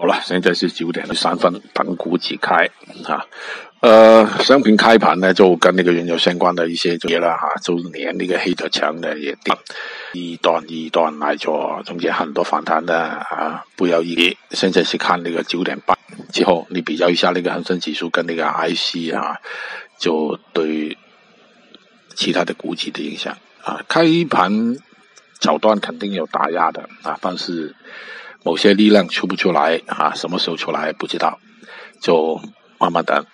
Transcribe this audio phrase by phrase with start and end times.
[0.00, 2.70] 好了，现在是九点三分，等股指开
[3.06, 3.26] 啊。
[3.80, 9.54] 呃，商品开盘呢，就跟那个原油相关的一些跌了哈，就连那个黑的强的也跌，
[10.14, 15.98] 一段一段来做，中间很多反弹的啊，不要一现在是看那个九点半
[16.32, 19.36] 之后，你比较一下那个恒生指数跟那个 IC 啊，
[19.98, 20.96] 就对
[22.14, 23.84] 其他的股指的影响啊。
[23.86, 24.78] 开盘
[25.38, 27.74] 早段肯定有打压的啊，但是。
[28.42, 30.14] 某些力量出不出来啊？
[30.14, 31.38] 什么时候出来不知道，
[32.00, 32.40] 就
[32.78, 33.24] 慢慢等。